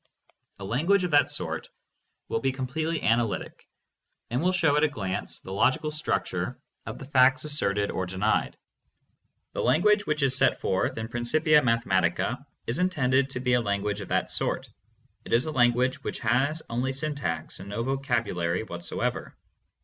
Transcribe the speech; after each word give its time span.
A 0.57 0.63
language 0.65 1.03
of 1.03 1.11
that 1.11 1.29
sort 1.29 1.69
will 2.27 2.39
be 2.39 2.51
completely 2.51 3.03
analytic, 3.03 3.67
and 4.31 4.41
will 4.41 4.51
show 4.51 4.75
at 4.75 4.83
a 4.83 4.87
glance 4.87 5.41
the 5.41 5.51
logical 5.53 5.91
structure 5.91 6.59
of 6.87 6.97
the 6.97 7.05
facts 7.05 7.43
asserted 7.43 7.91
or 7.91 8.07
denied. 8.07 8.57
The 9.53 9.61
lan 9.61 9.81
guage 9.81 10.07
which 10.07 10.23
is 10.23 10.35
set 10.35 10.59
forth 10.59 10.97
in 10.97 11.07
Principia 11.07 11.61
Mathematica 11.61 12.43
is 12.65 12.79
in 12.79 12.89
tended 12.89 13.29
to 13.29 13.39
be 13.39 13.53
a 13.53 13.61
language 13.61 14.01
of 14.01 14.07
that 14.07 14.31
sort. 14.31 14.67
It 15.23 15.33
is 15.33 15.45
a 15.45 15.51
language 15.51 16.03
which 16.03 16.17
has 16.21 16.63
only 16.67 16.93
syntax 16.93 17.59
and 17.59 17.69
no 17.69 17.83
vocabulary 17.83 18.63
whatsoever. 18.63 19.35